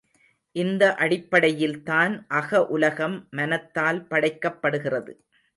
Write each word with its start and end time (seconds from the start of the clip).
இந்த 0.55 0.83
அடிப்படையில்தான் 0.95 2.13
அக 2.39 2.63
உலகம் 2.69 3.27
மனத்தால் 3.31 4.01
படைக்கப்படுகிறது. 4.07 5.13